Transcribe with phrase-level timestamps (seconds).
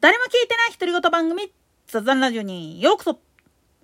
[0.00, 1.52] 誰も聞いてない独り言番組、
[1.86, 3.20] 雑談ラジオにようこそ。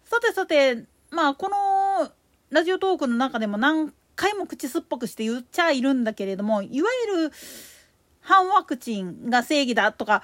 [0.06, 2.10] さてさて、まあ、この
[2.48, 7.32] ラジオトークの中でも何回も口酸っぱくして言っちゃいるんだけれども、いわゆる
[8.22, 10.22] 反ワクチンが正義だとか、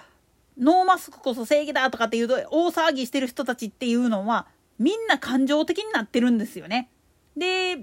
[0.59, 4.47] ノーマスクこそ正義だとかっていうと大騒ぎしてる人たちっていうのは、
[4.79, 6.89] みんな感情的になってるんですよね。
[7.37, 7.77] で、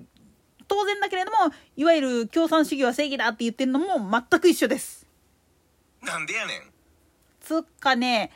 [0.68, 5.06] 当然だけれども、いわゆる共産主義は正義だって言ってるのも全く一緒です。
[6.02, 6.69] なんでやねん。
[7.50, 8.32] つかね、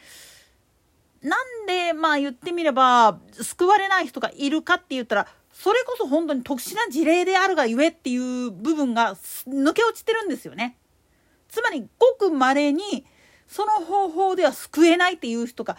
[1.22, 10.78] なんで、まあ言ってみれば、救われない人がいるかって言ったら、それこそ本当に特殊な事例であるがゆえっていう部分が抜け落ちてるんですよね。
[11.48, 13.06] つまり、ごく稀に、
[13.48, 15.78] その方法では救えないっていう人が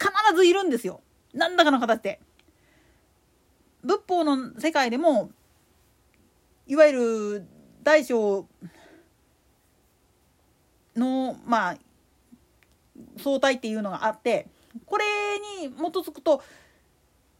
[0.00, 1.00] 必ずいるんですよ。
[1.32, 2.20] なんだかの形で。
[3.84, 5.30] 仏法の世界でも、
[6.66, 7.46] いわゆる
[7.82, 8.48] 大小
[10.96, 11.76] の、まあ、
[13.18, 14.48] 相対っていうのがあって
[14.86, 15.04] これ
[15.60, 16.42] に基づくと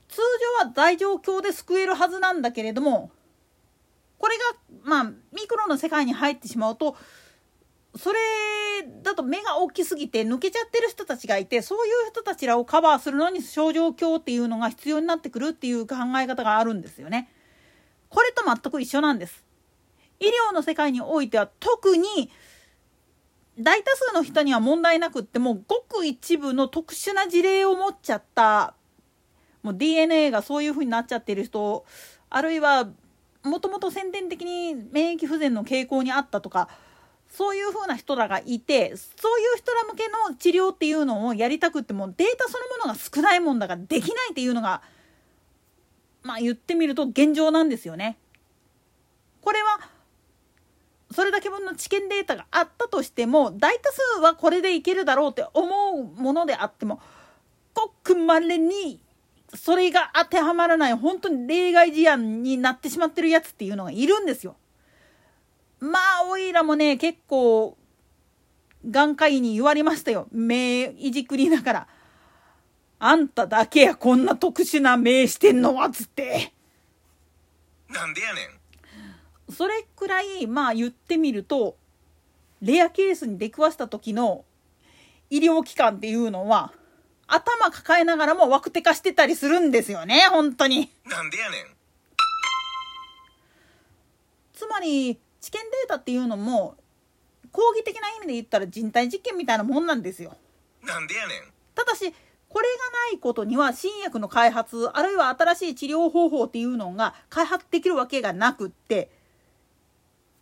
[0.09, 0.19] 通
[0.61, 3.11] 常は大状況で救えるはずなんだけれども
[4.19, 4.43] これが
[4.85, 6.97] まあミクロの世界に入ってしまうと
[7.97, 8.19] それ
[9.03, 17.29] だと目が大きすぎて抜けちゃってる人たちがいてそういう人たちらをカバーするのに症状鏡っていうのが必要になってくるっていう考え方があるんですよね。
[18.09, 19.45] これと全く一緒なんです。
[20.21, 22.31] 医療の世界においては特に
[23.59, 28.75] 大多数の人には問題なくってもごく一部の特殊な事例を持っちゃった
[29.63, 31.85] もう DNA がそういう風になっちゃってる人
[32.31, 32.89] あるいは
[33.43, 36.69] もともと先天的に免疫不全の傾向にあったとか
[37.31, 44.83] そういう風な人らがいてそういう人ら向けの治療っていうのをやりたくってもデータそのものが少ないもんだからできないっていうのが
[46.23, 48.17] まあ言ってみると現状なんですよね。
[49.41, 49.81] これは
[51.13, 57.01] それだけ分の知見データがあったとしても大多数はこれでいけるだろうって思うものであっても
[57.75, 59.01] ごくまれに
[59.55, 64.57] それが当てはまらない本当に例外事案になってしまってるやつっていうのがいるんですよ。
[65.81, 67.77] まあおいらもね結構
[68.89, 71.89] 眼科医に言われましたよ目いじくりながら。
[73.05, 76.53] あんただけやこんな特殊な目してんのはつって。
[77.89, 78.62] なんでやねん。
[79.53, 81.77] それくらいまあ言ってみると
[82.61, 84.45] レアケースに出くわした時の
[85.31, 86.73] 医療機関っていうのは
[87.27, 90.91] 頭抱えながらもワクテ化してたりするんですよね本当に。
[91.07, 91.67] なんでやねん。
[94.53, 96.77] つまり治験データっていうのも
[97.51, 100.37] 講義的な意味で言ったら人体実験みたいなもんなんですよ。
[100.85, 101.53] なんでやねん。
[101.75, 102.15] ただし
[102.49, 109.11] これがないことには新薬の開発あるいは新しい治療方法っていうのが開発できるわけがなくって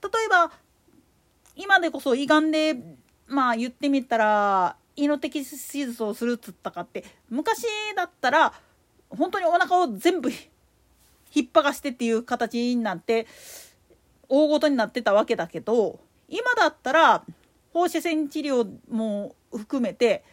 [0.02, 0.50] 例えば
[1.56, 2.76] 今でこそ胃がんで
[3.26, 7.64] まあ言ってみたら胃の摘出手術をするっつったかって昔
[7.96, 8.52] だったら
[9.08, 10.30] 本当にお腹を全部
[11.34, 13.26] 引っ張がしてっていう形になって
[14.28, 17.24] 大ごとになってたわけだけど今だったら
[17.72, 20.24] 放射線治療も含めて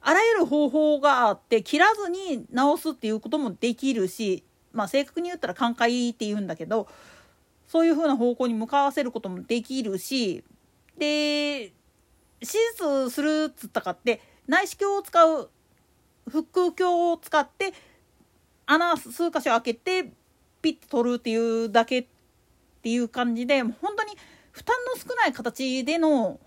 [0.00, 6.88] あらゆる方法があって切らずに治すっていうこともできるしまあ正確に言ったら寛解って言うんだけど
[7.66, 10.44] そういう風な方向に向かわせることもできるし
[10.98, 11.72] で
[12.40, 15.50] 手術するっつったかって内視鏡を使う
[16.30, 17.72] 腹腔鏡を使って
[18.66, 20.12] 穴数箇所開けて
[20.62, 22.06] ピッと取るっていうだけっ
[22.82, 24.16] ていう感じで本当に
[24.52, 26.38] 負担の少ない形での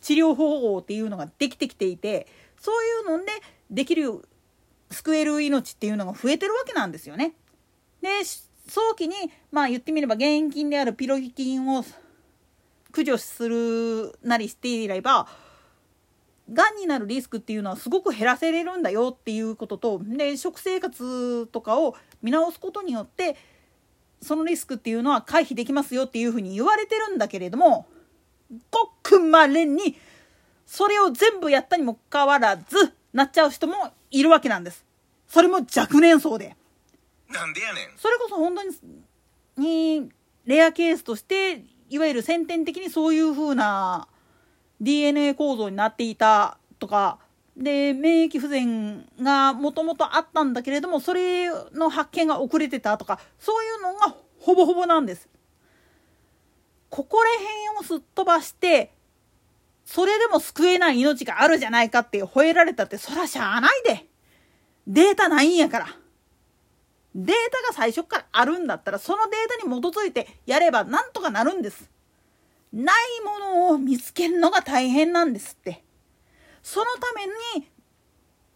[0.00, 2.26] 治療方法っていうのができてきていて
[2.60, 3.32] そういうので
[3.70, 4.22] できる
[4.90, 7.34] 救える命っていうのが増えてるわけなんですよね。
[8.00, 8.08] で
[8.68, 9.14] 早期に
[9.50, 11.84] まあ言ってみれば現金であるピロキンを
[12.92, 15.26] 駆除するなりしていれば
[16.52, 23.36] がんになるリスクっていうのはすごく減らせれるんだよっていうこととで食生活とかを見直すことによって
[24.20, 27.86] そのリスクっていうのは回避できますよっていうふうに言われてるんだけれども
[28.70, 29.96] ごくまれに
[30.66, 32.62] それを全部やったにもかかわらず
[33.12, 33.74] なっちゃう人も
[34.10, 34.84] いるわけなんです。
[35.28, 36.56] それも若年層で。
[37.32, 37.98] なんでやねん。
[37.98, 40.12] それこそ本当に、に、
[40.44, 44.08] レアケースとして、いわゆる先天的にそういう風な
[44.80, 47.18] DNA 構造になっていたとか、
[47.56, 55.28] で、免疫不全がもともとあったんだけれども、それの発見が遅れてたとか、そういうのがほぼほぼなんです。
[56.88, 57.30] ここら
[57.78, 58.92] 辺をすっ飛ばして、
[59.84, 64.06] それでも救えない命があるじゃないかって吠えられたって、そらしゃあないで。
[64.86, 65.86] データないんやから。
[67.14, 71.90] データが最初からあるんだったらそのデータに基づいてやればなんとかなるんです。
[72.72, 75.84] ないものを見つけるのが大変なんですって。
[76.62, 77.26] そのため
[77.60, 77.68] に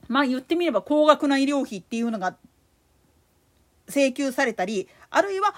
[0.08, 2.36] まあ言ってみれば高額な医療費っていうのが
[3.88, 5.54] 請求されたりあるいは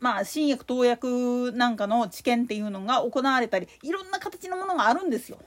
[0.00, 5.38] まあ新薬投薬なんかの治験っていうのが行われたりいろんな形のものがあるんですよ。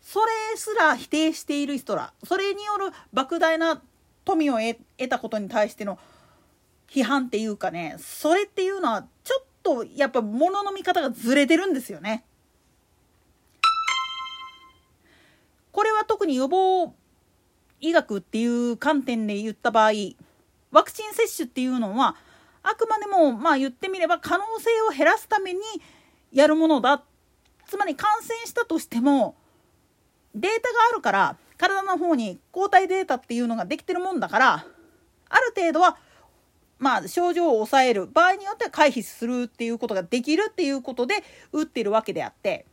[0.00, 3.80] それすら否定している人らそれによる莫大な
[4.24, 4.58] 富を
[4.98, 5.98] 得たことに対しての
[6.88, 12.24] 批判っていうかねそれっていうのはちょっとやっぱ物の見方がずれてるんですよね。
[15.72, 16.94] これは特に予防
[17.80, 19.90] 医学っていう観点で言った場合
[20.70, 22.16] ワクチン接種っていうのは
[22.62, 25.60] あくまでもまあ言ってみれば可能性を減らすために
[26.32, 27.02] やるものだ
[27.66, 29.34] つまり感染したとしても
[30.34, 30.62] データが
[30.92, 34.66] あるから体の方に抗体データっていうのができてるもんだから
[35.28, 35.96] ある程度は
[36.78, 41.14] まあ症状を抑える場合によっては回避するっていうことができるっていうことで
[41.52, 42.66] 打ってるわけであって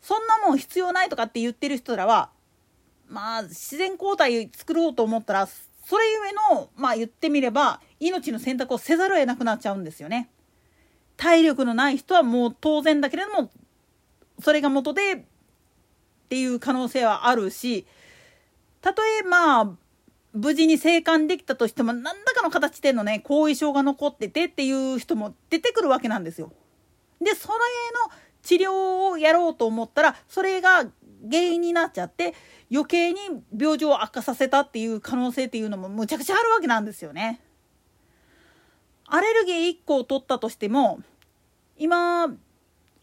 [0.00, 2.30] そんなもん必要ないとかって言ってる人らは
[3.08, 10.28] まあ自然抗体作ろうと思ったらそれゆえのまあ言ってみれば命の選択をせざるを得なくなっちゃうんですよね。
[11.16, 13.50] 体力のない人はもう当然だけれども
[14.40, 15.26] それが元で
[16.24, 17.86] っていう可能性はあるし
[18.80, 19.70] たとえまあ
[20.32, 26.52] 無事に生還できたとしても何らかの形でのね後遺症が残っててっていう人も出てくるわけなんですよ。
[27.20, 30.86] でそれの治療をやろうと思ったらそれが
[31.30, 32.34] 原因になっちゃって
[32.70, 33.18] 余計に
[33.56, 37.40] 病状を悪化させたっていう可能性っていうのもむちゃくちゃあるわけなんですよね。
[39.06, 41.00] アレルギー1個を取ったとしても
[41.76, 42.28] 今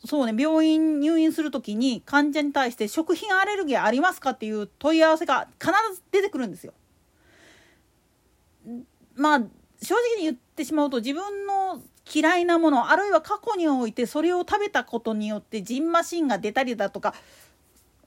[0.05, 6.73] そうね病院入院する時に患者に対して食品アレルギーありますかっていう問い合わせが必ず出てくるんですよ。
[9.15, 9.39] まあ
[9.81, 11.81] 正直に言ってしまうと自分の
[12.11, 17.13] 嫌いなものあるいは過去においてそれを食べたことによってジンマシンが出たりだとか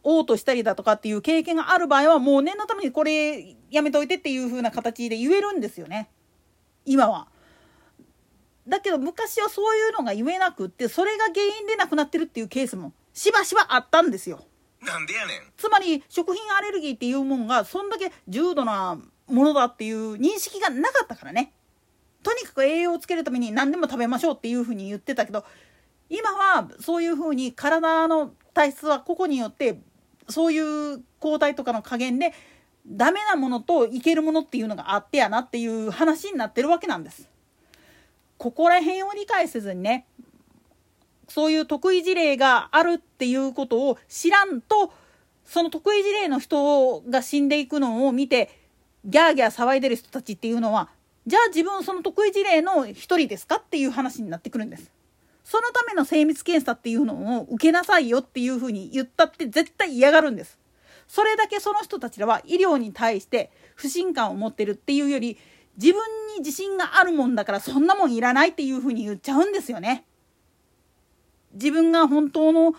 [0.02, 6.10] 嘔吐したりだとかっていう経験がある場合はもう念のためにこれやめといてっていう風な形で言えるんですよね
[6.84, 7.28] 今は。
[8.67, 14.44] だけど昔はそういうのが言えなくってそれが原因で亡くなってるっていうケースもしばしばあったんですよ。
[14.81, 18.99] なんでやねんつまり食品アレルギーっていうもんがそんだけ重度な
[19.29, 21.53] ものだっていう認識がなかったからね。
[22.23, 25.44] とにかく栄養をつけるために何でも食べましょうっていうふうに言ってたけど
[26.09, 29.81] 今はそういうふうに体の体質は個々によって
[30.29, 32.32] そういう抗体とかの加減で
[32.87, 37.29] ダメなものといけるものっていうのがあってやなっていう話になってるわけなんです。
[38.42, 40.04] ここら辺を理解せずにね
[41.28, 44.92] そういう得意事例があるっていうことを知らんと
[45.44, 48.50] その得意事例の人が死んでいくのを見て
[49.04, 50.88] ギャーギャー騒いでる人たちっていうのは
[51.24, 54.90] じゃあ自分その得意事例の一人ですかっていう話になってくるんです。
[55.44, 60.58] そのための精密検査っていうのを受けなさいよっていうふうに言ったって絶対嫌がるんです。
[61.06, 65.38] それだけその人たちらは医療に対して不信感を持ってるっていうより
[65.80, 66.02] 自分
[66.34, 70.04] に自信があるもんだからそんなもんいらないっていうふうに言っちゃうんですよね。
[71.54, 72.74] 自分が本当の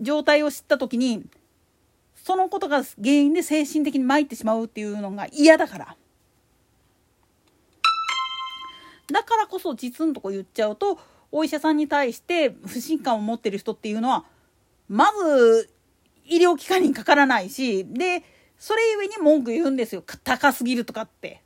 [0.00, 1.26] 状態を知った時に
[2.14, 5.96] そのことが原因で精神的に参ってしまうっていうのが嫌だから。
[9.12, 10.98] だからこそ実んとこ言っちゃうと
[11.32, 14.24] お医者さんに対して不信感を持ってる人っていうのは
[14.88, 15.70] まず
[16.24, 18.22] 医療機関にかからないしで
[18.58, 21.42] それゆえに文句言うんですよ高すぎるとかって。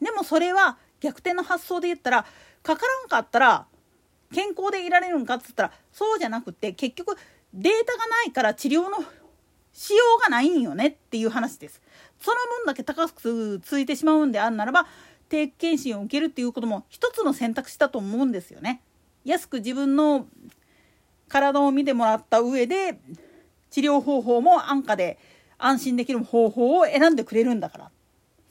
[0.00, 2.26] でもそれは逆転の発想で言ったら
[2.62, 3.66] かからんかったら
[4.32, 7.16] 健康でいられるんかっつったらそうじゃなくて結局
[7.54, 8.98] データがないから治療の
[9.72, 11.80] しようがないんよねっていう話です。
[12.20, 14.86] その分だけ高くついてしまうんであんならば
[15.28, 18.82] 定期検診を受けるっていうことも一つの選択肢だと思うんですよね。
[19.24, 20.26] 安く自分の
[21.28, 22.98] 体を見てもらった上で
[23.70, 25.18] 治療方法も安価で
[25.58, 27.90] 安心できる方法を選んでくれるんだから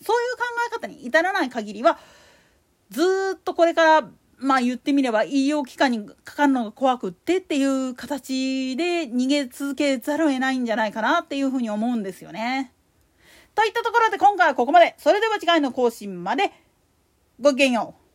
[0.03, 1.97] そういう考え方に至らない限りは
[2.89, 3.01] ず
[3.35, 12.71] っとこれからまあ言ってみれば医療機関にかかるのが怖くってっていう形で逃げ続けざるを得ないんじゃないかなっていうふうに思うんですよね。
[13.55, 14.93] といったところで今回はここまで。
[14.99, 16.51] それでは次回の更新まで
[17.39, 18.06] ごきげんよう。